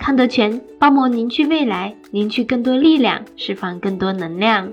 [0.00, 4.72] 康德全包膜凝聚未来，凝聚更多力量，释放更多能量。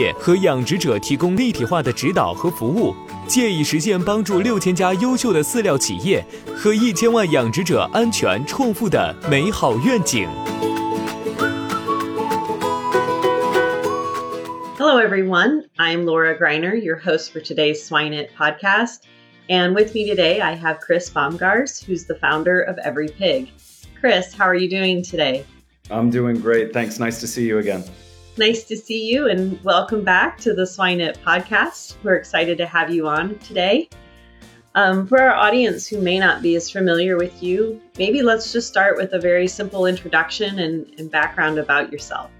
[0.00, 2.96] 业和养殖者提供立体化的指导和服务，
[3.28, 6.24] 借以实现帮助六千家优秀的饲料企业
[6.56, 10.26] 和一千万养殖者安全创富的美好愿景。
[14.78, 15.66] Hello, everyone.
[15.76, 19.00] I'm Laura Greiner, your host for today's Swine It podcast.
[19.50, 23.50] And with me today, I have Chris Bomgaars, who's the founder of Every Pig.
[24.00, 25.44] Chris, how are you doing today?
[25.90, 26.72] I'm doing great.
[26.72, 26.98] Thanks.
[26.98, 27.84] Nice to see you again.
[28.40, 31.96] Nice to see you and welcome back to the Swine It podcast.
[32.02, 33.90] We're excited to have you on today.
[34.74, 38.66] Um, for our audience who may not be as familiar with you, maybe let's just
[38.66, 42.30] start with a very simple introduction and, and background about yourself.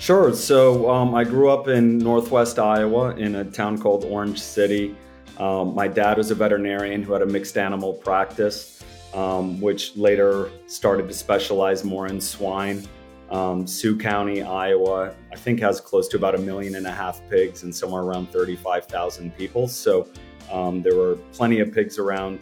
[0.00, 0.34] Sure.
[0.34, 4.96] So um, I grew up in Northwest Iowa in a town called Orange City.
[5.38, 8.82] Um, my dad was a veterinarian who had a mixed animal practice,
[9.14, 12.82] um, which later started to specialize more in swine.
[13.30, 17.20] Um, Sioux County, Iowa, I think has close to about a million and a half
[17.30, 19.66] pigs and somewhere around 35,000 people.
[19.66, 20.08] So
[20.52, 22.40] um, there were plenty of pigs around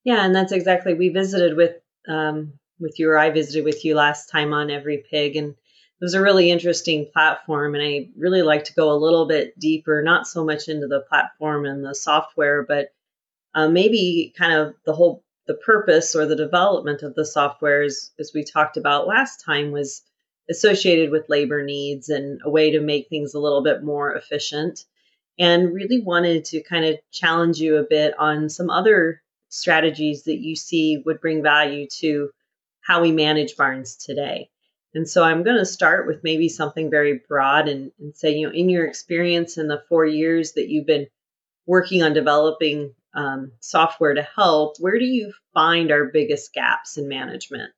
[0.04, 1.76] Yeah, and that's exactly we visited with
[2.09, 6.04] um, with you, or I visited with you last time on Every Pig, and it
[6.04, 7.75] was a really interesting platform.
[7.75, 11.04] And I really like to go a little bit deeper, not so much into the
[11.09, 12.93] platform and the software, but
[13.54, 18.13] uh, maybe kind of the whole the purpose or the development of the software, as,
[18.19, 20.03] as we talked about last time, was
[20.51, 24.85] associated with labor needs and a way to make things a little bit more efficient.
[25.39, 30.39] And really wanted to kind of challenge you a bit on some other strategies that
[30.41, 32.31] you see would bring value to
[32.81, 34.50] how we manage barns today.
[34.95, 38.47] And so I'm going to start with maybe something very broad and, and say, you
[38.47, 41.06] know, in your experience in the four years that you've been
[41.67, 47.09] working on developing um, software to help, where do you find our biggest gaps in
[47.09, 47.70] management?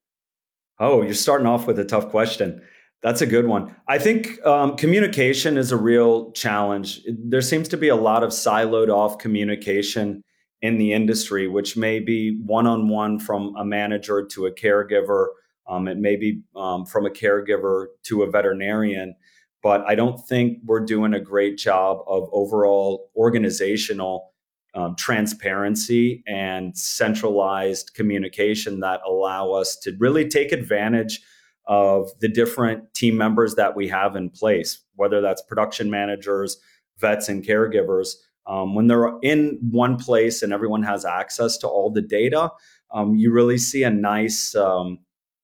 [0.78, 2.62] Oh, you're starting off with a tough question.
[3.02, 3.74] That's a good one.
[3.86, 7.02] I think um, communication is a real challenge.
[7.06, 10.22] There seems to be a lot of siloed off communication
[10.62, 15.26] in the industry, which may be one on one from a manager to a caregiver.
[15.68, 19.14] Um, it may be um, from a caregiver to a veterinarian.
[19.62, 24.33] But I don't think we're doing a great job of overall organizational
[24.74, 31.20] um, transparency and centralized communication that allow us to really take advantage
[31.66, 36.58] of the different team members that we have in place, whether that's production managers,
[36.98, 38.14] vets, and caregivers.
[38.46, 42.50] Um, when they're in one place and everyone has access to all the data,
[42.92, 44.98] um, you really see a nice um,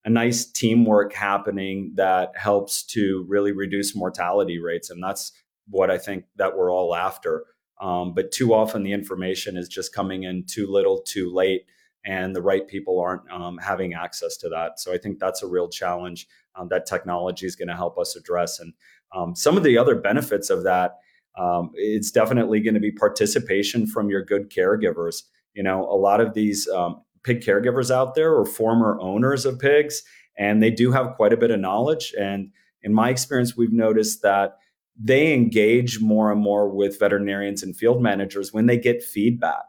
[0.04, 5.32] a nice teamwork happening that helps to really reduce mortality rates, and that's
[5.68, 7.44] what I think that we're all after.
[7.80, 11.62] Um, but too often the information is just coming in too little, too late,
[12.04, 14.78] and the right people aren't um, having access to that.
[14.80, 18.16] So I think that's a real challenge um, that technology is going to help us
[18.16, 18.60] address.
[18.60, 18.72] And
[19.14, 20.98] um, some of the other benefits of that,
[21.38, 25.22] um, it's definitely going to be participation from your good caregivers.
[25.54, 29.58] You know, a lot of these um, pig caregivers out there are former owners of
[29.58, 30.02] pigs,
[30.38, 32.14] and they do have quite a bit of knowledge.
[32.18, 32.50] And
[32.82, 34.58] in my experience, we've noticed that
[35.02, 39.64] they engage more and more with veterinarians and field managers when they get feedback.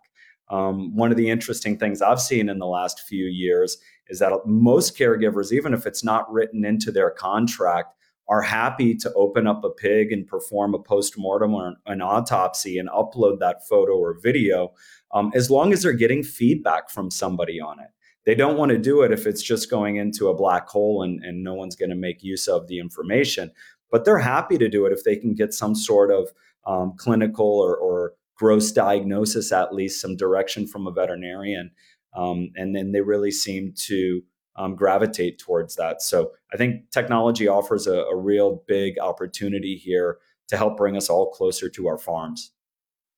[0.49, 3.77] Um, one of the interesting things I've seen in the last few years
[4.09, 7.95] is that most caregivers, even if it's not written into their contract,
[8.27, 12.89] are happy to open up a pig and perform a post-mortem or an autopsy and
[12.89, 14.73] upload that photo or video
[15.13, 17.87] um, as long as they're getting feedback from somebody on it.
[18.25, 21.23] They don't want to do it if it's just going into a black hole and,
[21.23, 23.51] and no one's going to make use of the information.
[23.91, 26.29] But they're happy to do it if they can get some sort of
[26.65, 31.69] um, clinical or, or, gross diagnosis, at least some direction from a veterinarian.
[32.15, 34.23] Um, and then they really seem to
[34.55, 36.01] um, gravitate towards that.
[36.01, 40.17] So I think technology offers a, a, real big opportunity here
[40.47, 42.51] to help bring us all closer to our farms.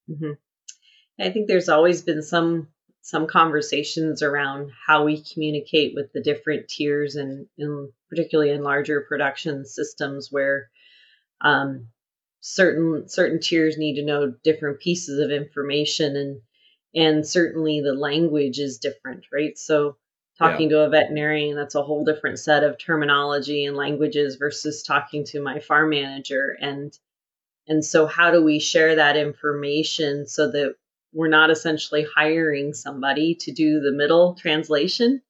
[0.09, 0.33] Mm-hmm.
[1.19, 2.67] I think there's always been some
[3.03, 9.01] some conversations around how we communicate with the different tiers and, and particularly in larger
[9.01, 10.69] production systems where
[11.41, 11.87] um,
[12.39, 16.41] certain certain tiers need to know different pieces of information and
[16.95, 19.97] and certainly the language is different right so
[20.39, 20.77] talking yeah.
[20.77, 25.41] to a veterinarian that's a whole different set of terminology and languages versus talking to
[25.41, 26.97] my farm manager and
[27.67, 30.75] and so how do we share that information so that
[31.13, 35.21] we're not essentially hiring somebody to do the middle translation,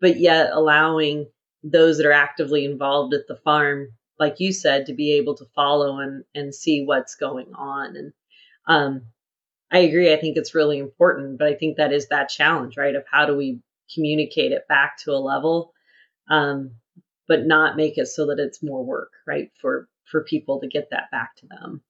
[0.00, 1.26] but yet allowing
[1.62, 3.88] those that are actively involved at the farm,
[4.18, 7.96] like you said, to be able to follow and, and see what's going on.
[7.96, 8.12] And
[8.66, 9.06] um,
[9.72, 10.12] I agree.
[10.12, 12.94] I think it's really important, but I think that is that challenge, right?
[12.94, 13.60] Of how do we
[13.92, 15.72] communicate it back to a level,
[16.28, 16.72] um,
[17.26, 19.50] but not make it so that it's more work, right?
[19.60, 21.82] For for people to get that back to them.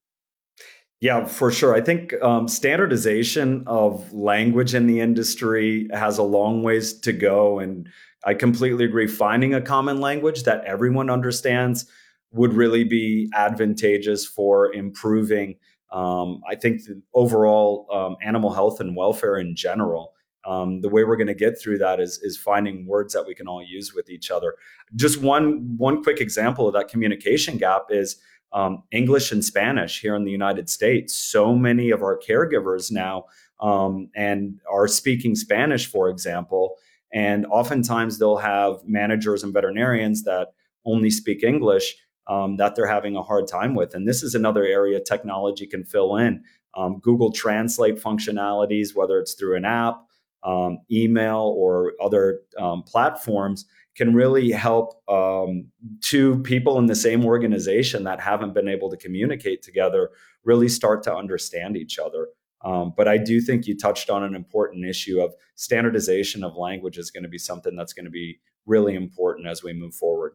[1.00, 1.74] Yeah, for sure.
[1.74, 7.58] I think um, standardization of language in the industry has a long ways to go.
[7.58, 7.88] And
[8.24, 9.06] I completely agree.
[9.06, 11.84] Finding a common language that everyone understands
[12.32, 15.56] would really be advantageous for improving,
[15.92, 20.14] um, I think, the overall um, animal health and welfare in general.
[20.46, 23.34] Um, the way we're going to get through that is is finding words that we
[23.34, 24.54] can all use with each other.
[24.94, 28.16] Just one one quick example of that communication gap is
[28.54, 31.12] um, English and Spanish here in the United States.
[31.12, 33.24] So many of our caregivers now
[33.60, 36.76] um, and are speaking Spanish, for example.
[37.12, 40.54] And oftentimes they'll have managers and veterinarians that
[40.84, 41.96] only speak English
[42.26, 43.94] um, that they're having a hard time with.
[43.94, 46.42] And this is another area technology can fill in.
[46.76, 50.06] Um, Google Translate functionalities, whether it's through an app,
[50.42, 55.66] um, email, or other um, platforms, can really help um,
[56.00, 60.10] two people in the same organization that haven't been able to communicate together
[60.44, 62.28] really start to understand each other.
[62.64, 66.98] Um, but I do think you touched on an important issue of standardization of language
[66.98, 70.32] is going to be something that's going to be really important as we move forward.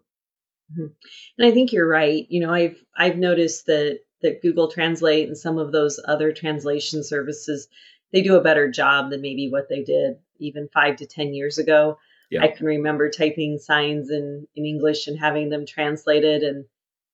[0.72, 0.94] Mm-hmm.
[1.38, 2.26] And I think you're right.
[2.30, 7.04] You know, I've I've noticed that that Google Translate and some of those other translation
[7.04, 7.68] services
[8.12, 11.58] they do a better job than maybe what they did even five to ten years
[11.58, 11.98] ago.
[12.30, 12.44] Yeah.
[12.44, 16.66] I can remember typing signs in, in English and having them translated and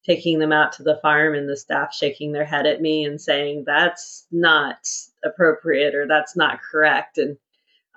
[0.06, 3.20] taking them out to the farm and the staff shaking their head at me and
[3.20, 4.78] saying that's not
[5.24, 7.18] appropriate or that's not correct.
[7.18, 7.38] And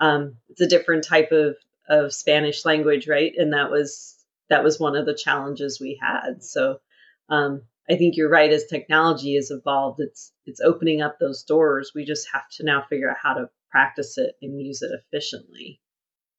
[0.00, 1.56] um, it's a different type of,
[1.88, 3.32] of Spanish language, right?
[3.36, 4.14] And that was
[4.48, 6.42] that was one of the challenges we had.
[6.42, 6.80] So
[7.28, 8.52] um, I think you're right.
[8.52, 11.92] As technology has evolved, it's it's opening up those doors.
[11.94, 15.80] We just have to now figure out how to practice it and use it efficiently.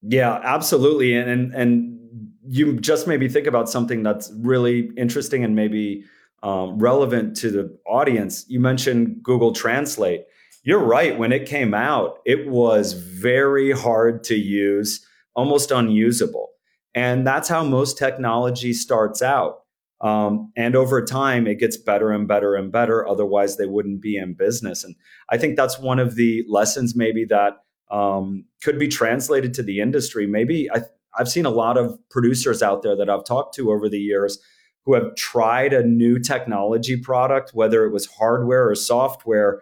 [0.02, 1.16] Yeah, absolutely.
[1.16, 2.00] And, and and
[2.48, 6.04] you just maybe think about something that's really interesting and maybe
[6.42, 8.46] um, relevant to the audience.
[8.48, 10.24] You mentioned Google Translate.
[10.64, 11.18] You're right.
[11.18, 16.50] When it came out, it was very hard to use, almost unusable.
[16.96, 19.60] And that's how most technology starts out.
[20.02, 23.08] Um, and over time, it gets better and better and better.
[23.08, 24.84] Otherwise, they wouldn't be in business.
[24.84, 24.96] And
[25.30, 27.58] I think that's one of the lessons maybe that
[27.92, 30.28] um, could be translated to the industry.
[30.28, 30.82] Maybe I,
[31.18, 34.40] I've seen a lot of producers out there that I've talked to over the years
[34.86, 39.62] who have tried a new technology product, whether it was hardware or software.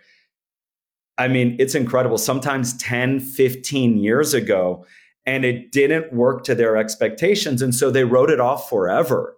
[1.18, 2.18] I mean, it's incredible.
[2.18, 4.86] Sometimes 10, 15 years ago,
[5.26, 7.62] and it didn't work to their expectations.
[7.62, 9.38] And so they wrote it off forever.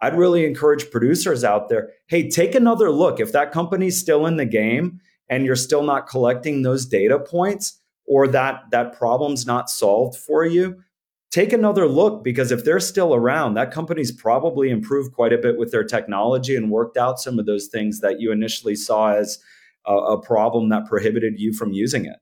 [0.00, 3.20] I'd really encourage producers out there hey, take another look.
[3.20, 7.78] If that company's still in the game and you're still not collecting those data points
[8.08, 10.82] or that, that problem's not solved for you,
[11.30, 15.58] take another look because if they're still around, that company's probably improved quite a bit
[15.58, 19.38] with their technology and worked out some of those things that you initially saw as
[19.86, 22.16] a, a problem that prohibited you from using it.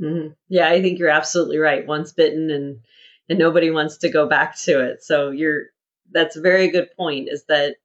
[0.00, 0.28] Mm-hmm.
[0.48, 1.86] Yeah, I think you're absolutely right.
[1.86, 2.80] Once bitten and
[3.28, 5.02] and nobody wants to go back to it.
[5.02, 5.64] So you're
[6.12, 7.76] that's a very good point is that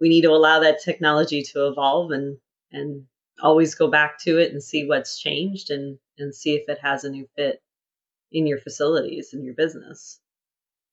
[0.00, 2.38] we need to allow that technology to evolve and
[2.72, 3.04] and
[3.42, 7.04] always go back to it and see what's changed and and see if it has
[7.04, 7.62] a new fit
[8.32, 10.20] in your facilities in your business.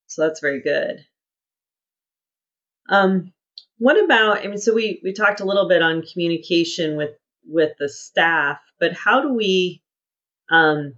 [0.07, 1.05] So that's very good.
[2.89, 3.33] Um,
[3.77, 4.43] what about?
[4.43, 7.11] I mean, so we we talked a little bit on communication with
[7.45, 9.81] with the staff, but how do we
[10.49, 10.93] um,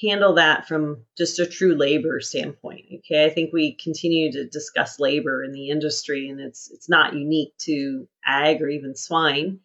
[0.00, 2.86] handle that from just a true labor standpoint?
[2.98, 7.14] Okay, I think we continue to discuss labor in the industry, and it's it's not
[7.14, 9.60] unique to ag or even swine,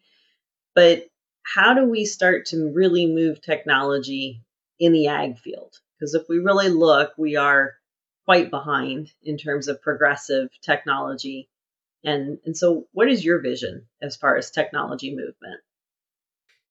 [0.74, 1.06] but
[1.42, 4.42] how do we start to really move technology
[4.80, 5.76] in the ag field.
[5.94, 7.74] Because if we really look, we are
[8.24, 11.48] quite behind in terms of progressive technology.
[12.02, 15.60] And, and so, what is your vision as far as technology movement?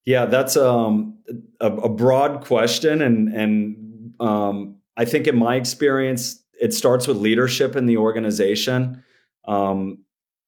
[0.04, 1.18] Yeah, that's um,
[1.60, 7.18] a, a broad question, and and um, I think in my experience, it starts with
[7.18, 9.04] leadership in the organization.
[9.46, 9.98] Um,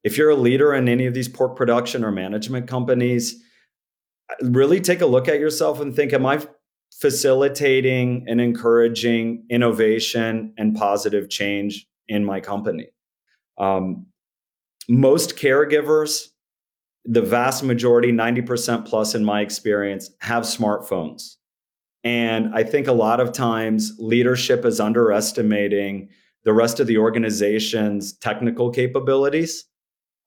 [0.05, 3.37] if you're a leader in any of these pork production or management companies,
[4.41, 6.41] really take a look at yourself and think: Am I
[7.01, 12.89] facilitating and encouraging innovation and positive change in my company.
[13.59, 14.07] Um,
[14.89, 16.29] most caregivers,
[17.05, 21.37] the vast majority, 90% plus in my experience, have smartphones.
[22.05, 26.09] And I think a lot of times leadership is underestimating
[26.45, 29.65] the rest of the organization's technical capabilities.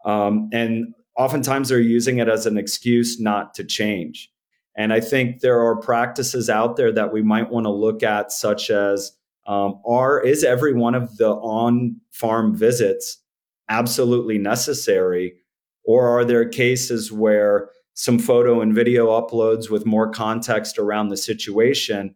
[0.05, 4.31] Um, and oftentimes they're using it as an excuse not to change.
[4.77, 8.31] And I think there are practices out there that we might want to look at,
[8.31, 9.11] such as
[9.47, 13.19] um, are is every one of the on farm visits
[13.69, 15.35] absolutely necessary,
[15.83, 21.17] or are there cases where some photo and video uploads with more context around the
[21.17, 22.13] situation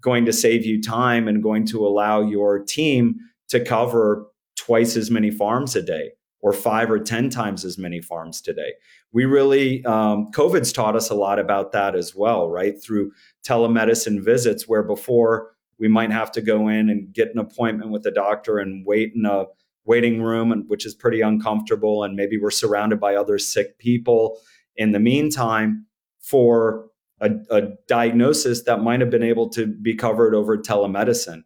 [0.00, 3.14] going to save you time and going to allow your team
[3.48, 6.10] to cover twice as many farms a day?
[6.42, 8.72] Or five or 10 times as many farms today.
[9.12, 12.82] We really, um, COVID's taught us a lot about that as well, right?
[12.82, 13.12] Through
[13.46, 18.06] telemedicine visits, where before we might have to go in and get an appointment with
[18.06, 19.46] a doctor and wait in a
[19.84, 22.04] waiting room, and, which is pretty uncomfortable.
[22.04, 24.38] And maybe we're surrounded by other sick people
[24.76, 25.86] in the meantime
[26.20, 26.86] for
[27.20, 31.42] a, a diagnosis that might have been able to be covered over telemedicine.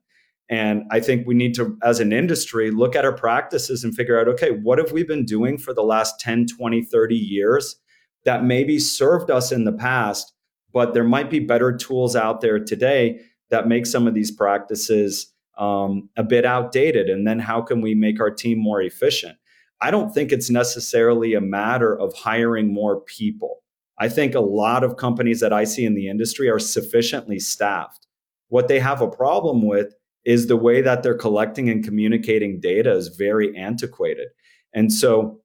[0.51, 4.19] And I think we need to, as an industry, look at our practices and figure
[4.19, 7.77] out okay, what have we been doing for the last 10, 20, 30 years
[8.25, 10.33] that maybe served us in the past,
[10.73, 13.21] but there might be better tools out there today
[13.51, 17.09] that make some of these practices um, a bit outdated.
[17.09, 19.37] And then how can we make our team more efficient?
[19.81, 23.63] I don't think it's necessarily a matter of hiring more people.
[23.99, 28.07] I think a lot of companies that I see in the industry are sufficiently staffed.
[28.49, 32.93] What they have a problem with is the way that they're collecting and communicating data
[32.93, 34.28] is very antiquated.
[34.73, 35.40] And so,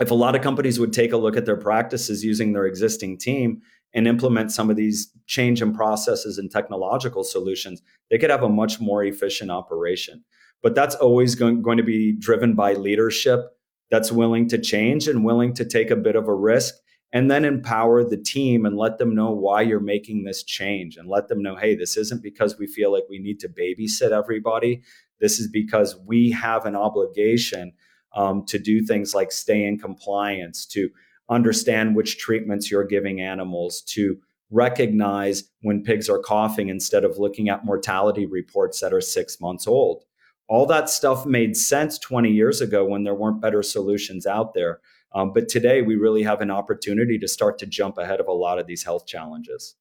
[0.00, 3.18] if a lot of companies would take a look at their practices using their existing
[3.18, 3.60] team
[3.94, 8.48] and implement some of these change in processes and technological solutions, they could have a
[8.48, 10.24] much more efficient operation.
[10.62, 13.50] But that's always going, going to be driven by leadership
[13.90, 16.74] that's willing to change and willing to take a bit of a risk
[17.12, 21.08] and then empower the team and let them know why you're making this change and
[21.08, 24.82] let them know hey this isn't because we feel like we need to babysit everybody.
[25.20, 27.72] This is because we have an obligation
[28.14, 30.90] um, to do things like stay in compliance to
[31.28, 34.18] understand which treatments you're giving animals to
[34.50, 39.66] recognize when pigs are coughing instead of looking at mortality reports that are six months
[39.66, 40.04] old.
[40.48, 44.80] All that stuff made sense 20 years ago when there weren't better solutions out there
[45.14, 48.32] um, but today, we really have an opportunity to start to jump ahead of a
[48.32, 49.76] lot of these health challenges.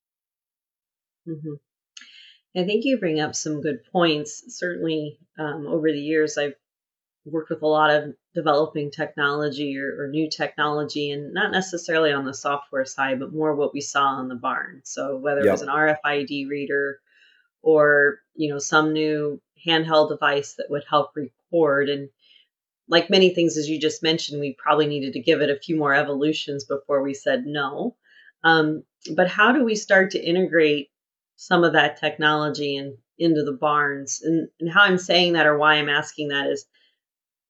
[1.28, 1.54] Mm-hmm.
[2.60, 4.44] I think you bring up some good points.
[4.50, 6.56] Certainly, um, over the years, I've
[7.26, 12.26] worked with a lot of developing technology or, or, new technology, and not necessarily on
[12.26, 14.82] the software side, but more what we saw on the barn.
[14.84, 15.48] So whether yep.
[15.48, 17.00] it was an RFID reader
[17.62, 22.10] or you know some new handheld device that would help record and
[22.92, 25.78] like many things as you just mentioned we probably needed to give it a few
[25.78, 27.96] more evolutions before we said no.
[28.44, 28.84] Um,
[29.16, 30.92] but how do we start to integrate
[31.38, 34.22] some of that technology and into the barns?
[34.24, 36.66] And, and how i'm saying that or why i'm asking that is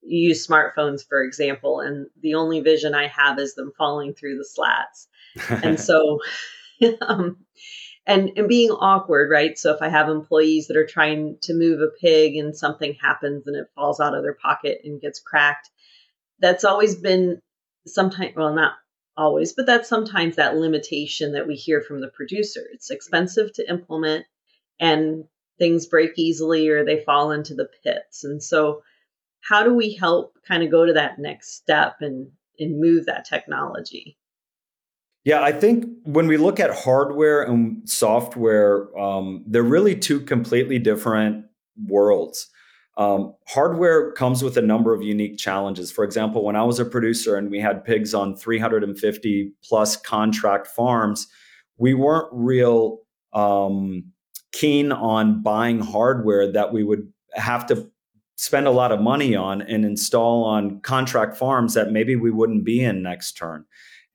[0.03, 4.37] you use smartphones for example and the only vision i have is them falling through
[4.37, 5.07] the slats.
[5.49, 6.19] And so
[7.01, 7.37] um,
[8.05, 9.57] and and being awkward right?
[9.57, 13.47] So if i have employees that are trying to move a pig and something happens
[13.47, 15.69] and it falls out of their pocket and gets cracked
[16.39, 17.41] that's always been
[17.85, 18.73] sometimes well not
[19.17, 22.61] always but that's sometimes that limitation that we hear from the producer.
[22.73, 24.25] It's expensive to implement
[24.79, 25.25] and
[25.59, 28.23] things break easily or they fall into the pits.
[28.23, 28.81] And so
[29.41, 33.25] how do we help kind of go to that next step and and move that
[33.25, 34.17] technology
[35.23, 40.79] yeah, I think when we look at hardware and software, um, they're really two completely
[40.79, 41.45] different
[41.85, 42.49] worlds.
[42.97, 45.91] Um, hardware comes with a number of unique challenges.
[45.91, 50.67] For example, when I was a producer and we had pigs on 350 plus contract
[50.67, 51.27] farms,
[51.77, 52.99] we weren't real
[53.33, 54.11] um,
[54.51, 57.89] keen on buying hardware that we would have to
[58.35, 62.65] spend a lot of money on and install on contract farms that maybe we wouldn't
[62.65, 63.63] be in next turn.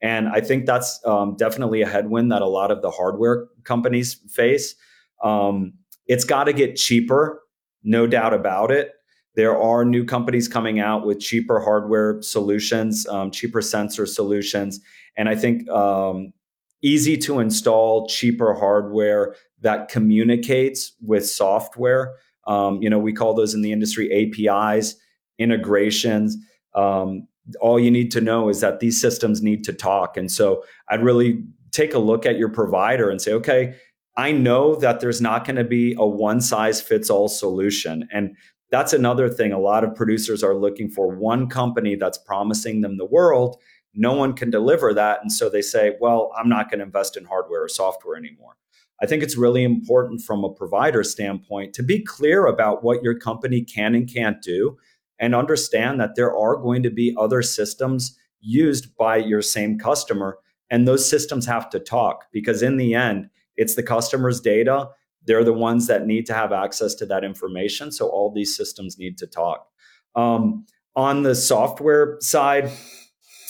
[0.01, 4.13] And I think that's um, definitely a headwind that a lot of the hardware companies
[4.29, 4.75] face.
[5.23, 5.73] Um,
[6.05, 7.41] it's got to get cheaper,
[7.83, 8.91] no doubt about it.
[9.35, 14.79] There are new companies coming out with cheaper hardware solutions, um, cheaper sensor solutions.
[15.15, 16.33] And I think um,
[16.81, 22.15] easy to install, cheaper hardware that communicates with software.
[22.47, 24.95] Um, you know, we call those in the industry APIs,
[25.37, 26.37] integrations.
[26.73, 27.27] Um,
[27.61, 30.17] all you need to know is that these systems need to talk.
[30.17, 33.75] And so I'd really take a look at your provider and say, okay,
[34.17, 38.07] I know that there's not going to be a one size fits all solution.
[38.11, 38.35] And
[38.71, 39.53] that's another thing.
[39.53, 43.57] A lot of producers are looking for one company that's promising them the world.
[43.93, 45.19] No one can deliver that.
[45.21, 48.57] And so they say, well, I'm not going to invest in hardware or software anymore.
[49.01, 53.17] I think it's really important from a provider standpoint to be clear about what your
[53.17, 54.77] company can and can't do
[55.19, 60.37] and understand that there are going to be other systems used by your same customer.
[60.69, 64.89] And those systems have to talk because, in the end, it's the customer's data.
[65.25, 67.91] They're the ones that need to have access to that information.
[67.91, 69.67] So, all these systems need to talk.
[70.15, 72.71] Um, on the software side,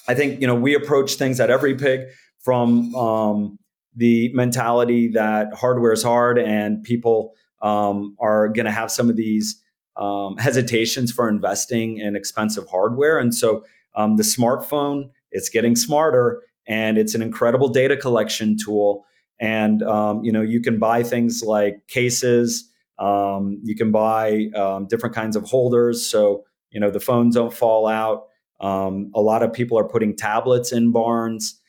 [0.07, 2.07] I think you know we approach things at every pig
[2.39, 3.59] from um,
[3.95, 9.15] the mentality that hardware is hard and people um, are going to have some of
[9.15, 9.61] these
[9.97, 13.17] um, hesitations for investing in expensive hardware.
[13.17, 13.63] And so
[13.95, 19.05] um, the smartphone, it's getting smarter and it's an incredible data collection tool.
[19.39, 22.69] And um, you know, you can buy things like cases.
[22.99, 27.53] Um, you can buy um, different kinds of holders, so you know the phones don't
[27.53, 28.23] fall out.
[28.59, 31.61] Um, a lot of people are putting tablets in barns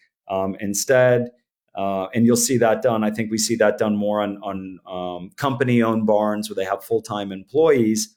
[0.60, 1.28] instead.
[1.78, 3.04] Uh, and you'll see that done.
[3.04, 6.68] I think we see that done more on, on um, company owned barns where they
[6.68, 8.16] have full time employees.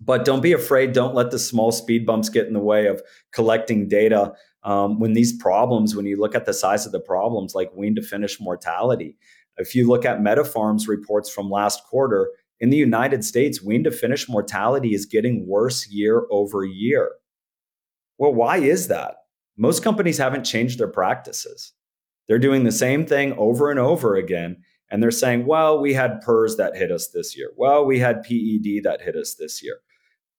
[0.00, 0.92] But don't be afraid.
[0.92, 3.02] Don't let the small speed bumps get in the way of
[3.32, 4.34] collecting data.
[4.62, 7.94] Um, when these problems, when you look at the size of the problems, like wean
[7.94, 9.16] to finish mortality,
[9.56, 12.30] if you look at MetaFarms' reports from last quarter,
[12.60, 17.12] in the United States, wean to finish mortality is getting worse year over year.
[18.18, 19.16] Well, why is that?
[19.56, 21.72] Most companies haven't changed their practices.
[22.26, 24.62] They're doing the same thing over and over again.
[24.90, 27.50] And they're saying, well, we had PRRS that hit us this year.
[27.56, 29.78] Well, we had PED that hit us this year.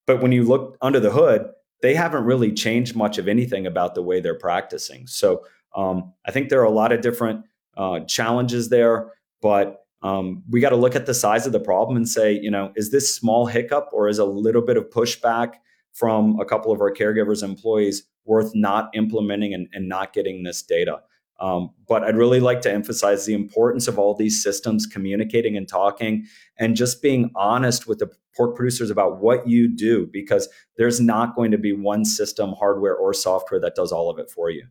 [0.07, 1.49] But when you look under the hood,
[1.81, 5.07] they haven't really changed much of anything about the way they're practicing.
[5.07, 5.43] So
[5.75, 10.61] um, I think there are a lot of different uh, challenges there, but um, we
[10.61, 13.13] got to look at the size of the problem and say, you know, is this
[13.13, 15.55] small hiccup or is a little bit of pushback
[15.93, 20.61] from a couple of our caregivers employees worth not implementing and, and not getting this
[20.61, 20.99] data?
[21.39, 25.67] Um, but I'd really like to emphasize the importance of all these systems communicating and
[25.67, 26.25] talking
[26.57, 31.35] and just being honest with the pork producers about what you do because there's not
[31.35, 34.63] going to be one system, hardware or software that does all of it for you.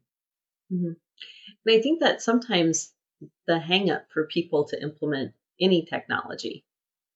[0.73, 0.93] Mm-hmm.
[1.67, 2.93] And I think that sometimes
[3.47, 6.65] the hangup for people to implement any technology,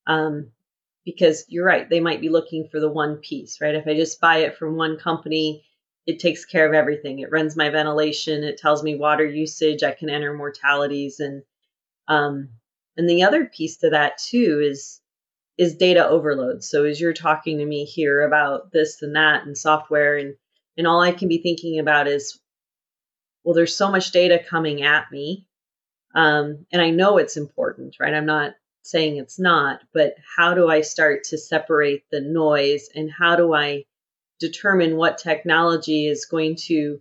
[0.06, 0.50] um,
[1.04, 3.74] because you're right, they might be looking for the one piece, right?
[3.74, 5.64] If I just buy it from one company,
[6.08, 7.18] it takes care of everything.
[7.18, 8.42] It runs my ventilation.
[8.42, 9.82] It tells me water usage.
[9.82, 11.42] I can enter mortalities and
[12.08, 12.48] um,
[12.96, 15.02] and the other piece to that too is
[15.58, 16.64] is data overload.
[16.64, 20.34] So as you're talking to me here about this and that and software and
[20.78, 22.40] and all I can be thinking about is
[23.44, 25.46] well there's so much data coming at me.
[26.14, 28.14] Um, and I know it's important, right?
[28.14, 33.10] I'm not saying it's not, but how do I start to separate the noise and
[33.10, 33.84] how do I
[34.40, 37.00] determine what technology is going to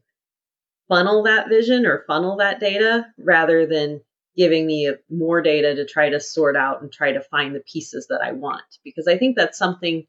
[0.88, 4.02] funnel that vision or funnel that data rather than
[4.36, 8.08] giving me more data to try to sort out and try to find the pieces
[8.10, 8.62] that I want.
[8.84, 10.06] Because I think that's something,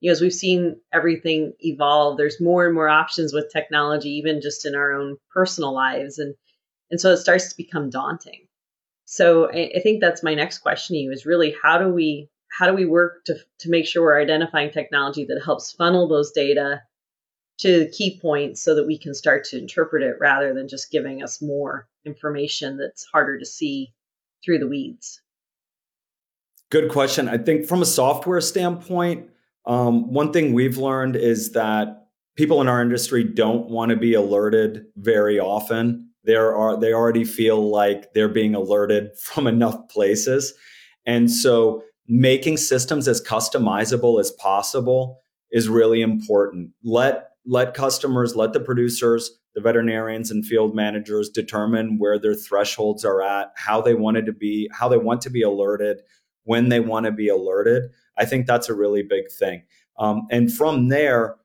[0.00, 4.42] you know, as we've seen everything evolve, there's more and more options with technology, even
[4.42, 6.18] just in our own personal lives.
[6.18, 6.34] And,
[6.90, 8.46] and so it starts to become daunting.
[9.06, 12.28] So I, I think that's my next question to you is really how do we
[12.52, 16.32] how do we work to, to make sure we're identifying technology that helps funnel those
[16.32, 16.82] data
[17.58, 21.22] to key points so that we can start to interpret it rather than just giving
[21.22, 23.92] us more information that's harder to see
[24.44, 25.20] through the weeds?
[26.70, 27.28] Good question.
[27.28, 29.30] I think from a software standpoint,
[29.66, 34.14] um, one thing we've learned is that people in our industry don't want to be
[34.14, 36.10] alerted very often.
[36.24, 40.54] There are they already feel like they're being alerted from enough places,
[41.06, 46.70] and so making systems as customizable as possible is really important.
[46.82, 53.04] Let let customers, let the producers, the veterinarians and field managers determine where their thresholds
[53.04, 55.98] are at, how they wanted to be, how they want to be alerted,
[56.44, 57.90] when they want to be alerted.
[58.16, 59.64] I think that's a really big thing.
[59.98, 61.36] Um, and from there,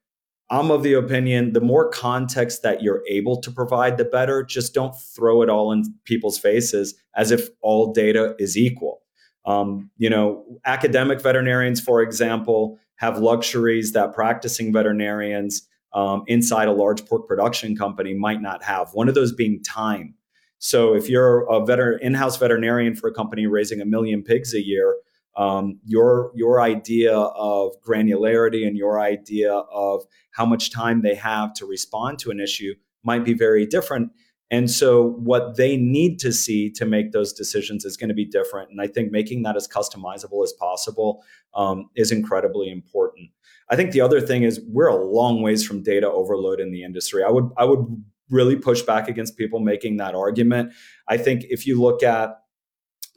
[0.49, 4.43] I'm of the opinion the more context that you're able to provide, the better.
[4.43, 9.01] Just don't throw it all in people's faces as if all data is equal.
[9.47, 16.73] Um, you know, academic veterinarians, for example, have luxuries that practicing veterinarians um, inside a
[16.73, 18.89] large pork production company might not have.
[18.93, 20.13] One of those being time.
[20.59, 24.63] So if you're a veter- in-house veterinarian for a company raising a million pigs a
[24.63, 24.95] year,
[25.37, 31.53] um, your your idea of granularity and your idea of how much time they have
[31.53, 34.11] to respond to an issue might be very different.
[34.49, 38.25] And so, what they need to see to make those decisions is going to be
[38.25, 38.71] different.
[38.71, 43.29] And I think making that as customizable as possible um, is incredibly important.
[43.69, 46.83] I think the other thing is we're a long ways from data overload in the
[46.83, 47.23] industry.
[47.23, 47.85] I would I would
[48.29, 50.73] really push back against people making that argument.
[51.07, 52.41] I think if you look at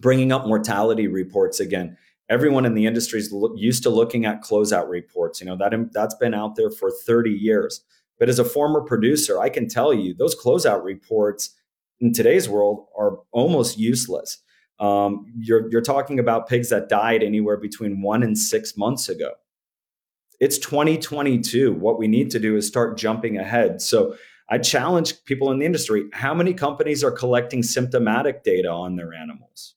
[0.01, 1.97] bringing up mortality reports again,
[2.29, 5.41] everyone in the industry is lo- used to looking at closeout reports.
[5.41, 7.83] You know that that's been out there for 30 years.
[8.21, 11.57] But as a former producer, I can tell you those closeout reports
[12.01, 14.39] in today's world are almost useless.
[14.79, 19.33] Um, you're, you're talking about pigs that died anywhere between one and six months ago.
[20.39, 21.73] It's 2022.
[21.73, 23.81] What we need to do is start jumping ahead.
[23.83, 24.15] So
[24.51, 29.15] I challenge people in the industry how many companies are collecting symptomatic data on their
[29.15, 29.77] animals?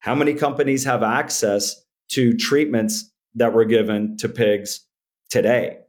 [0.00, 4.86] How many companies have access to treatments that were given to pigs
[5.30, 5.83] today?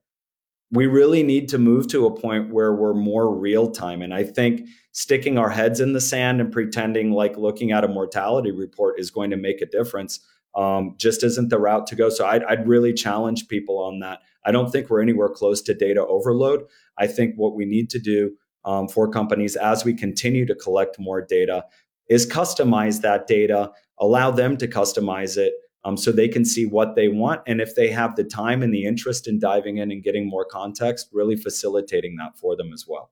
[0.75, 4.01] We really need to move to a point where we're more real time.
[4.01, 7.88] And I think sticking our heads in the sand and pretending like looking at a
[7.88, 10.19] mortality report is going to make a difference
[10.55, 12.09] um, just isn't the route to go.
[12.09, 14.19] So I'd, I'd really challenge people on that.
[14.45, 16.63] I don't think we're anywhere close to data overload.
[16.97, 20.99] I think what we need to do um, for companies as we continue to collect
[20.99, 21.65] more data
[22.09, 25.53] is customize that data, allow them to customize it
[25.86, 27.41] um, so they can see what they want.
[27.45, 30.43] And if they have the time and the interest in diving in and getting more
[30.43, 33.12] context, really facilitating that for them as well.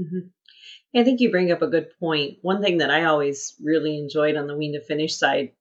[0.00, 0.28] Mm-hmm.
[0.98, 2.38] I think you bring up a good point.
[2.40, 5.52] One thing that I always really enjoyed on the wean to finish side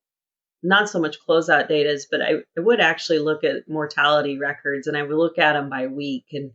[0.64, 4.98] not so much closeout data, but I, I would actually look at mortality records and
[4.98, 6.52] I would look at them by week and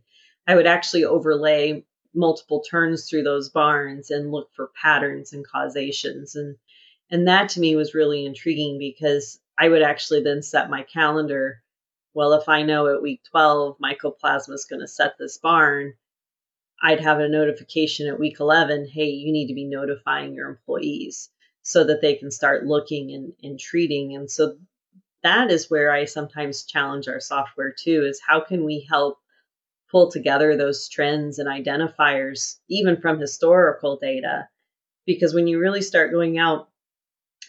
[0.47, 6.35] I would actually overlay multiple turns through those barns and look for patterns and causations
[6.35, 6.57] and
[7.09, 11.61] and that to me was really intriguing because I would actually then set my calendar
[12.13, 15.93] well if I know at week 12 mycoplasma is going to set this barn
[16.81, 21.29] I'd have a notification at week 11 hey you need to be notifying your employees
[21.63, 24.15] so that they can start looking and, and treating.
[24.15, 24.57] And so
[25.23, 29.17] that is where I sometimes challenge our software too is how can we help
[29.89, 34.49] pull together those trends and identifiers, even from historical data?
[35.05, 36.69] Because when you really start going out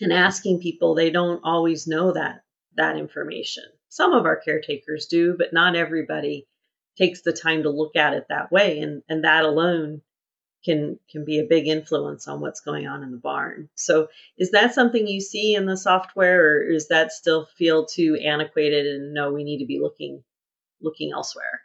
[0.00, 2.42] and asking people, they don't always know that
[2.76, 3.64] that information.
[3.88, 6.46] Some of our caretakers do, but not everybody
[6.98, 8.80] takes the time to look at it that way.
[8.80, 10.02] And, and that alone
[10.64, 13.68] can can be a big influence on what's going on in the barn.
[13.74, 18.18] So is that something you see in the software or is that still feel too
[18.24, 20.22] antiquated and no we need to be looking
[20.80, 21.60] looking elsewhere?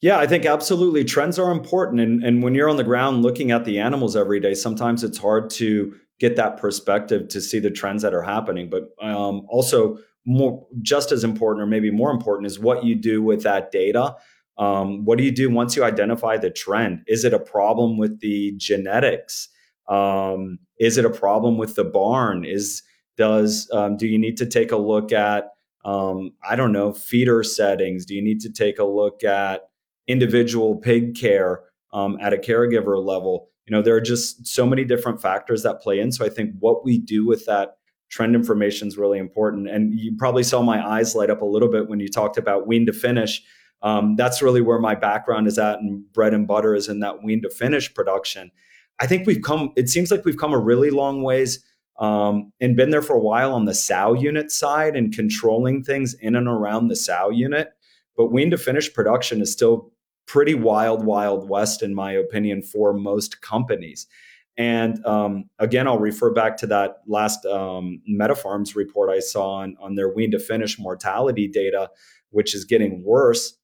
[0.00, 3.50] Yeah, I think absolutely trends are important and and when you're on the ground looking
[3.50, 7.70] at the animals every day sometimes it's hard to get that perspective to see the
[7.70, 8.68] trends that are happening.
[8.70, 13.22] But um, also more just as important or maybe more important is what you do
[13.22, 14.14] with that data.
[14.58, 17.02] Um, what do you do once you identify the trend?
[17.06, 19.48] Is it a problem with the genetics?
[19.88, 22.44] Um, is it a problem with the barn?
[22.44, 22.82] Is
[23.16, 25.50] does um, do you need to take a look at
[25.84, 28.04] um, i don't know feeder settings?
[28.04, 29.62] Do you need to take a look at
[30.06, 34.84] individual pig care um, at a caregiver level you know there are just so many
[34.84, 37.78] different factors that play in so i think what we do with that
[38.08, 39.68] trend information is really important.
[39.68, 42.66] And you probably saw my eyes light up a little bit when you talked about
[42.66, 43.42] wean to finish.
[43.82, 47.22] Um, that's really where my background is at, and bread and butter is in that
[47.22, 48.50] wean to finish production.
[49.00, 49.72] I think we've come.
[49.76, 51.64] It seems like we've come a really long ways
[52.00, 56.14] um, and been there for a while on the sow unit side and controlling things
[56.14, 57.70] in and around the sow unit.
[58.16, 59.92] But wean to finish production is still
[60.28, 64.06] pretty wild, wild west, in my opinion, for most companies.
[64.56, 69.76] And um, again, I'll refer back to that last um, MetaFarms report I saw on,
[69.80, 71.90] on their wean to finish mortality data,
[72.30, 73.56] which is getting worse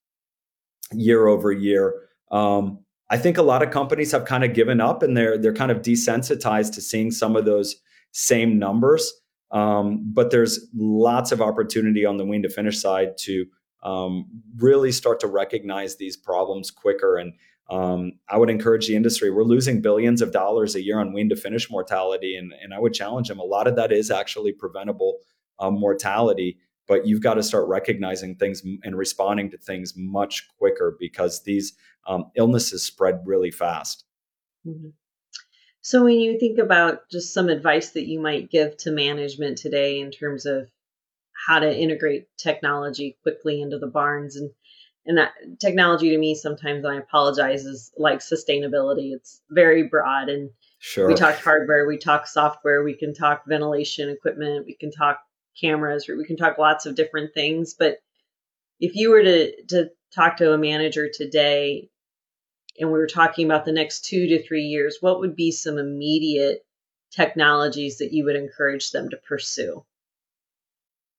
[0.93, 1.95] year over year.
[2.31, 2.79] Um,
[3.11, 5.71] I think a lot of companies have kind of given up and they're they're kind
[5.71, 7.77] of desensitized to seeing some of those
[8.13, 9.13] same numbers.
[9.51, 13.47] Um, but there's lots of opportunity on the wean to finish side to
[13.85, 17.35] um, really start to recognize these problems quicker and
[17.71, 19.31] um, I would encourage the industry.
[19.31, 22.79] We're losing billions of dollars a year on wean to finish mortality, and, and I
[22.79, 23.39] would challenge them.
[23.39, 25.19] A lot of that is actually preventable
[25.59, 30.97] um, mortality, but you've got to start recognizing things and responding to things much quicker
[30.99, 31.73] because these
[32.07, 34.05] um, illnesses spread really fast.
[34.67, 34.91] Mm-hmm.
[35.81, 40.01] So, when you think about just some advice that you might give to management today
[40.01, 40.71] in terms of
[41.47, 44.51] how to integrate technology quickly into the barns and
[45.07, 49.13] and that technology to me sometimes I apologize is like sustainability.
[49.13, 51.09] It's very broad and sure.
[51.09, 55.21] we talk hardware, we talk software, we can talk ventilation equipment, we can talk
[55.61, 57.75] cameras, we can talk lots of different things.
[57.79, 57.99] But
[58.81, 61.91] if you were to to talk to a manager today
[62.79, 65.79] and we were talking about the next two to three years, what would be some
[65.79, 66.65] immediate
[67.11, 69.85] technologies that you would encourage them to pursue?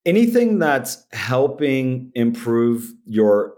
[0.05, 3.55] Anything that's helping improve your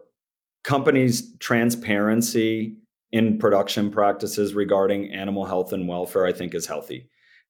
[0.63, 2.77] company's transparency
[3.11, 7.09] in production practices regarding animal health and welfare, I think, is healthy.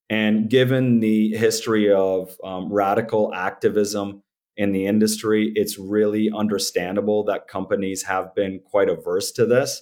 [0.10, 4.24] And given the history of um, radical activism
[4.56, 9.82] in the industry, it's really understandable that companies have been quite averse to this.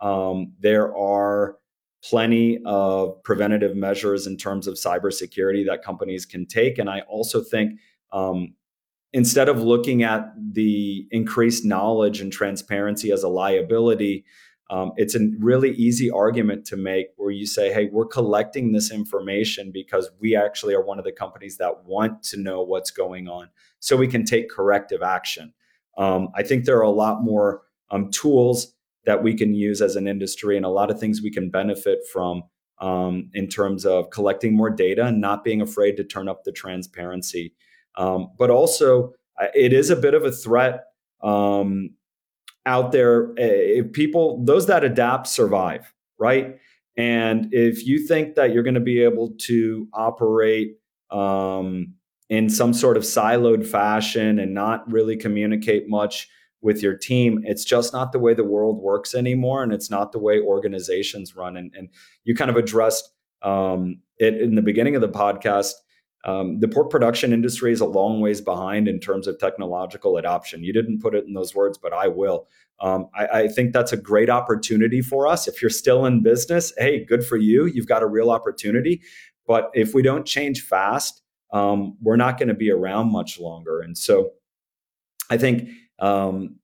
[0.00, 1.56] Um, there are
[2.04, 6.78] plenty of preventative measures in terms of cybersecurity that companies can take.
[6.78, 7.80] And I also think
[8.12, 8.54] um,
[9.12, 14.24] instead of looking at the increased knowledge and transparency as a liability,
[14.70, 18.90] um, it's a really easy argument to make where you say, hey, we're collecting this
[18.90, 23.28] information because we actually are one of the companies that want to know what's going
[23.28, 25.52] on so we can take corrective action.
[25.98, 29.96] Um, I think there are a lot more um, tools that we can use as
[29.96, 32.42] an industry and a lot of things we can benefit from
[32.80, 36.52] um, in terms of collecting more data and not being afraid to turn up the
[36.52, 37.54] transparency.
[37.96, 39.12] Um, but also,
[39.54, 40.84] it is a bit of a threat
[41.22, 41.90] um,
[42.66, 43.32] out there.
[43.38, 46.58] Eh, if people, those that adapt, survive, right?
[46.96, 50.76] And if you think that you're going to be able to operate
[51.10, 51.94] um,
[52.28, 56.28] in some sort of siloed fashion and not really communicate much
[56.62, 59.62] with your team, it's just not the way the world works anymore.
[59.62, 61.56] And it's not the way organizations run.
[61.56, 61.88] And, and
[62.22, 63.10] you kind of addressed
[63.42, 65.72] um, it in the beginning of the podcast
[66.24, 70.64] um, the pork production industry is a long ways behind in terms of technological adoption.
[70.64, 72.48] You didn't put it in those words, but I will.
[72.80, 75.46] Um, I, I, think that's a great opportunity for us.
[75.46, 77.66] If you're still in business, hey, good for you.
[77.66, 79.00] You've got a real opportunity.
[79.46, 83.80] But if we don't change fast, um, we're not going to be around much longer.
[83.80, 84.30] And so
[85.30, 85.68] I think
[86.00, 86.56] um,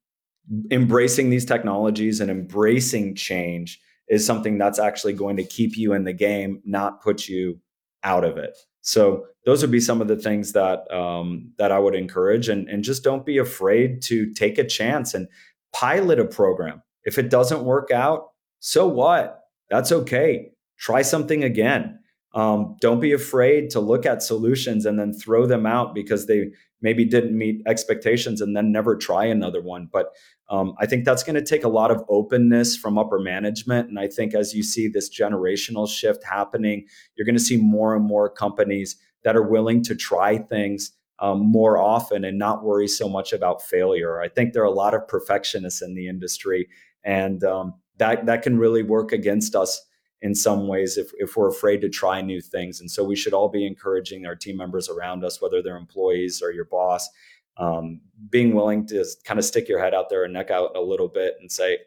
[0.71, 6.05] embracing these technologies and embracing change is something that's actually going to keep you in
[6.05, 7.61] the game, not put you
[8.03, 8.57] out of it.
[8.83, 12.69] So those would be some of the things that um, that I would encourage, and
[12.69, 15.29] and just don't be afraid to take a chance and
[15.73, 16.83] pilot a program.
[17.05, 19.41] If it doesn't work out, so what?
[19.71, 20.51] That's okay.
[20.79, 22.00] Try something again.
[22.33, 26.51] Um, don't be afraid to look at solutions and then throw them out because they
[26.81, 29.89] maybe didn't meet expectations and then never try another one.
[29.93, 30.15] But
[30.49, 33.89] um, I think that's going to take a lot of openness from upper management.
[33.89, 37.95] And I think as you see this generational shift happening, you're going to see more
[37.95, 42.89] and more companies that are willing to try things um, more often and not worry
[42.89, 44.21] so much about failure.
[44.21, 46.69] I think there are a lot of perfectionists in the industry,
[47.05, 49.83] and um, that that can really work against us
[50.23, 52.81] in some ways if, if we're afraid to try new things.
[52.81, 56.43] And so we should all be encouraging our team members around us, whether they're employees
[56.43, 57.09] or your boss,
[57.57, 60.81] um, being willing to kind of stick your head out there and neck out a
[60.81, 61.79] little bit and say,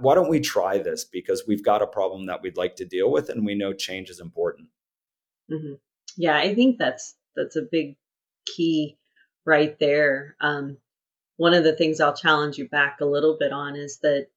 [0.00, 1.04] why don't we try this?
[1.04, 4.08] Because we've got a problem that we'd like to deal with, and we know change
[4.10, 4.68] is important.
[5.50, 5.74] Mm-hmm.
[6.16, 7.96] Yeah, I think that's that's a big
[8.46, 8.98] key
[9.44, 10.36] right there.
[10.40, 10.78] Um,
[11.36, 14.28] one of the things I'll challenge you back a little bit on is that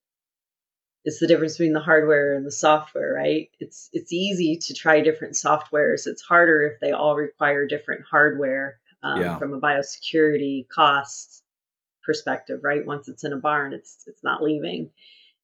[1.06, 3.50] it's the difference between the hardware and the software, right?
[3.60, 6.08] It's it's easy to try different softwares.
[6.08, 9.38] It's harder if they all require different hardware um, yeah.
[9.38, 11.44] from a biosecurity cost
[12.04, 12.86] perspective, right?
[12.86, 14.90] Once it's in a barn, it's it's not leaving.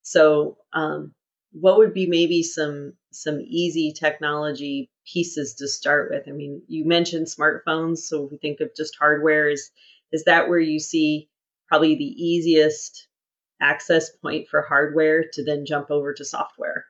[0.02, 1.14] So, um,
[1.52, 6.24] what would be maybe some some easy technology pieces to start with?
[6.28, 9.70] I mean, you mentioned smartphones, so if we think of just hardware, is
[10.12, 11.30] is that where you see
[11.68, 13.08] probably the easiest
[13.62, 16.86] access point for hardware to then jump over to software?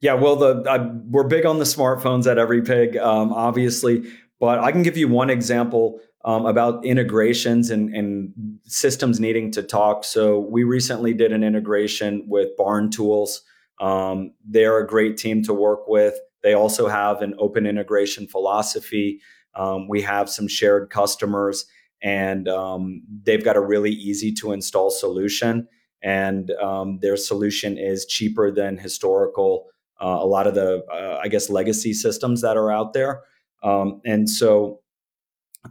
[0.00, 4.58] Yeah, well, the uh, we're big on the smartphones at Every Pig, um, obviously, but
[4.58, 8.32] I can give you one example um, about integrations and, and,
[8.64, 10.04] systems needing to talk.
[10.04, 13.42] So we recently did an integration with Barn Tools.
[13.80, 16.14] Um, they're a great team to work with.
[16.42, 19.20] They also have an open integration philosophy.
[19.56, 21.64] Um, we have some shared customers,
[22.02, 25.68] and um, they've got a really easy to install solution.
[26.02, 29.66] And um, their solution is cheaper than historical,
[30.00, 33.22] uh, a lot of the, uh, I guess, legacy systems that are out there.
[33.62, 34.80] Um, and so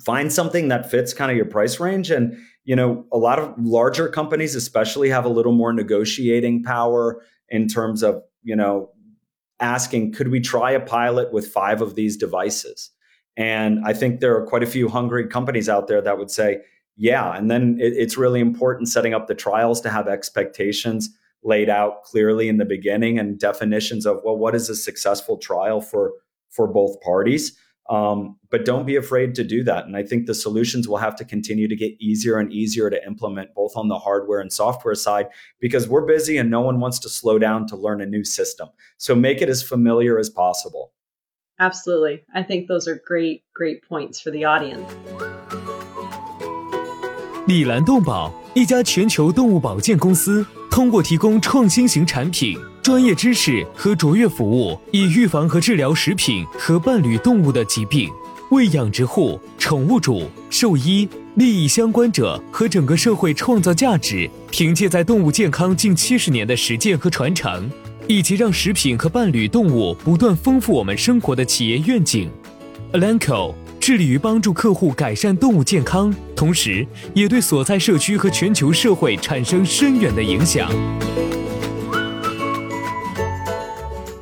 [0.06, 2.12] find something that fits kind of your price range.
[2.12, 7.24] And, you know, a lot of larger companies, especially, have a little more negotiating power
[7.50, 8.92] in terms of, you know,
[9.60, 12.92] asking, could we try a pilot with five of these devices?
[13.40, 16.60] And I think there are quite a few hungry companies out there that would say,
[16.98, 17.36] yeah.
[17.38, 21.10] And then it, it's really important setting up the trials to have expectations
[21.42, 25.80] laid out clearly in the beginning and definitions of, well, what is a successful trial
[25.80, 26.12] for
[26.50, 27.58] for both parties?
[27.90, 29.86] Um, but don't be afraid to do that.
[29.86, 33.04] And I think the solutions will have to continue to get easier and easier to
[33.08, 35.28] implement, both on the hardware and software side,
[35.60, 38.68] because we're busy and no one wants to slow down to learn a new system.
[38.98, 40.92] So make it as familiar as possible.
[41.60, 42.22] Absolutely.
[42.34, 44.80] I think those are great, great points for the audience.
[47.48, 52.58] 李兰动保，一家全球动物保健公司，通过提供创新型产品。
[52.82, 58.10] 专业知识和卓越服务，以预防和治疗食品和伴侣动物的疾病，
[58.52, 64.30] 为养殖户、宠物主、兽医、利益相关者和整个社会创造价值。
[64.50, 67.70] 凭借在动物健康近七十年的实践和传承，
[68.09, 72.31] 以及让食品和伴侣动物不断丰富我们生活的企业愿景，
[72.93, 80.71] Alanco 致力于帮助客户改善动物健康，同时也对所在社区和全球社会产生深远的影响。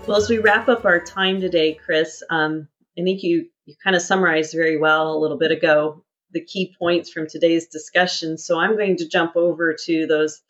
[0.06, 3.94] Well, as we wrap up our time today, Chris, um, I think you, you kind
[3.94, 6.02] of summarized very well a little bit ago
[6.32, 8.36] the key points from today's discussion.
[8.36, 10.40] So I'm going to jump over to those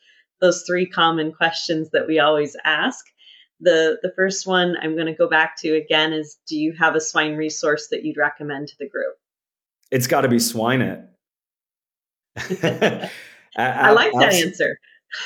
[0.40, 3.05] those three common questions that we always ask.
[3.60, 6.96] The the first one I'm going to go back to again is do you have
[6.96, 9.15] a swine resource that you'd recommend to the group?
[9.91, 11.02] It's got to be Swine It.
[13.58, 14.78] I like that answer.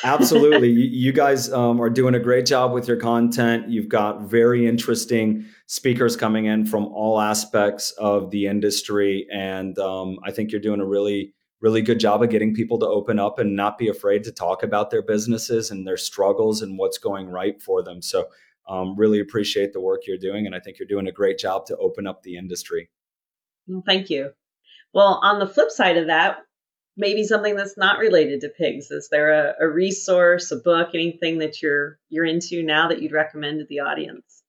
[0.03, 0.69] Absolutely.
[0.71, 3.69] you guys um, are doing a great job with your content.
[3.69, 9.27] You've got very interesting speakers coming in from all aspects of the industry.
[9.31, 12.87] And um, I think you're doing a really, really good job of getting people to
[12.87, 16.77] open up and not be afraid to talk about their businesses and their struggles and
[16.77, 18.01] what's going right for them.
[18.01, 18.27] So,
[18.67, 20.45] um, really appreciate the work you're doing.
[20.45, 22.89] And I think you're doing a great job to open up the industry.
[23.67, 24.31] Well, thank you.
[24.93, 26.39] Well, on the flip side of that,
[26.97, 31.39] maybe something that's not related to pigs is there a, a, resource a book anything
[31.39, 34.43] that you're you're into now that you'd recommend to the audience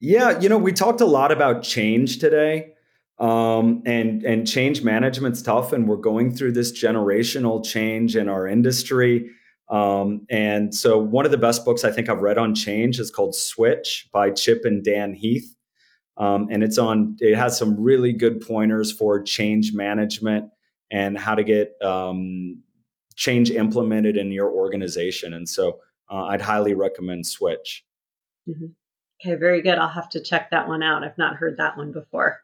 [0.00, 2.72] yeah you know we talked a lot about change today
[3.20, 8.46] um, and and change management's tough and we're going through this generational change in our
[8.46, 9.30] industry
[9.70, 13.10] um, and so one of the best books i think i've read on change is
[13.10, 15.56] called switch by chip and dan heath
[16.16, 20.50] um, and it's on it has some really good pointers for change management
[20.90, 22.62] and how to get um,
[23.18, 25.34] change implemented in your organization.
[25.34, 27.84] And so uh, I'd highly recommend Switch.
[28.48, 28.66] Mm-hmm.
[29.20, 29.78] Okay, very good.
[29.78, 31.02] I'll have to check that one out.
[31.02, 32.40] I've not heard that one before.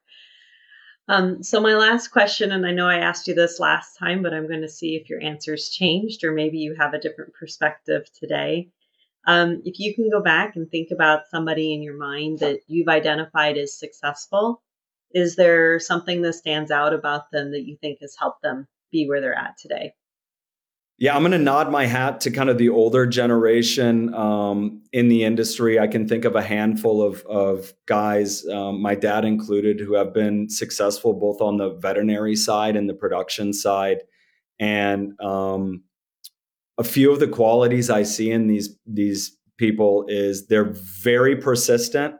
[1.08, 4.32] Um, so, my last question, and I know I asked you this last time, but
[4.32, 8.08] I'm going to see if your answers changed or maybe you have a different perspective
[8.18, 8.70] today.
[9.26, 12.88] Um, if you can go back and think about somebody in your mind that you've
[12.88, 14.62] identified as successful
[15.14, 19.06] is there something that stands out about them that you think has helped them be
[19.08, 19.94] where they're at today?
[20.96, 25.08] Yeah, I'm going to nod my hat to kind of the older generation um, in
[25.08, 25.80] the industry.
[25.80, 30.14] I can think of a handful of, of guys, um, my dad included, who have
[30.14, 34.02] been successful both on the veterinary side and the production side.
[34.60, 35.82] And um,
[36.78, 42.14] a few of the qualities I see in these these people is they're very persistent.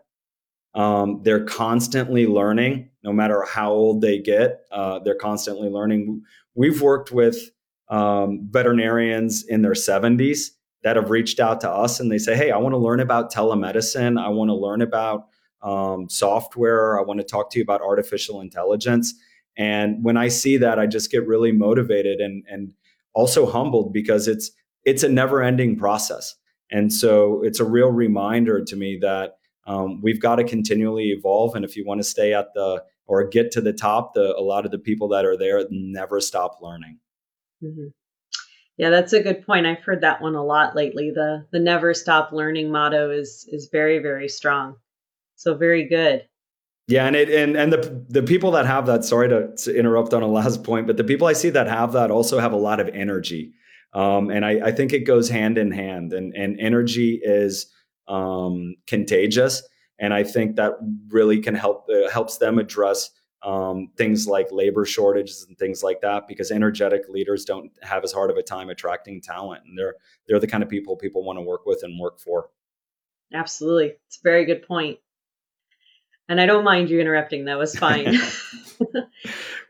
[0.75, 4.62] Um, they're constantly learning, no matter how old they get.
[4.72, 6.22] Uh, they're constantly learning.
[6.57, 7.51] We've worked with
[7.89, 10.51] um, veterinarians in their 70s
[10.82, 13.32] that have reached out to us and they say, Hey, I want to learn about
[13.32, 14.20] telemedicine.
[14.20, 15.28] I want to learn about
[15.62, 16.99] um, software.
[16.99, 19.14] I want to talk to you about artificial intelligence.
[19.57, 22.74] And when I see that, I just get really motivated and, and
[23.14, 24.51] also humbled because it's,
[24.85, 26.35] it's a never ending process.
[26.70, 31.55] And so it's a real reminder to me that um, we've got to continually evolve.
[31.55, 34.41] And if you want to stay at the or get to the top, the, a
[34.41, 36.99] lot of the people that are there never stop learning.
[37.62, 37.88] Mm-hmm.
[38.76, 39.66] Yeah, that's a good point.
[39.66, 41.12] I've heard that one a lot lately.
[41.14, 44.76] The the never stop learning motto is is very very strong.
[45.36, 46.26] So very good.
[46.88, 49.05] Yeah, and it and and the the people that have that.
[49.05, 51.92] Sorry to, to interrupt on a last point, but the people I see that have
[51.92, 53.55] that also have a lot of energy,
[53.94, 56.12] um, and I, I think it goes hand in hand.
[56.12, 57.72] And and energy is
[58.07, 59.62] um, contagious,
[59.98, 60.72] and I think that
[61.09, 63.11] really can help uh, helps them address
[63.45, 68.11] um, things like labor shortages and things like that because energetic leaders don't have as
[68.11, 71.36] hard of a time attracting talent and they're they're the kind of people people want
[71.36, 72.49] to work with and work for.
[73.32, 73.95] Absolutely.
[74.07, 74.99] It's a very good point.
[76.28, 77.45] And i don't mind you interrupting.
[77.45, 78.18] That was fine.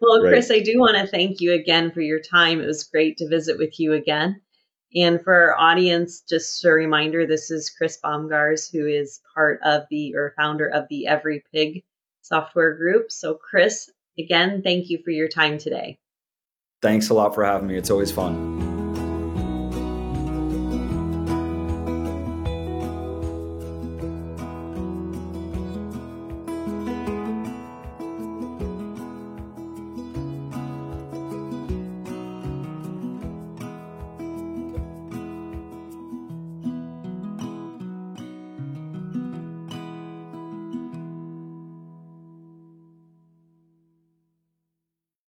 [0.01, 0.31] Well right.
[0.31, 2.61] chris i do want to thank you again for your time.
[2.61, 4.41] It was great to visit with you again.
[4.95, 9.85] And for our audience just a reminder this is chris Bomgaars who is part of
[9.91, 11.85] the or founder of the every pig
[12.25, 13.13] software group.
[13.13, 15.99] So, Chris, again, thank you for your time today.
[16.83, 17.77] Thanks a lot for having me.
[17.77, 18.64] It's always fun.